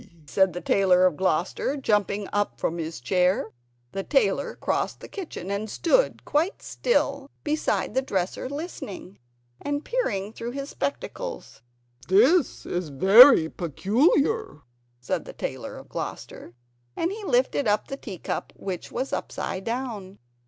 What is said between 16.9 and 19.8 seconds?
and he lifted up the tea cup which was upside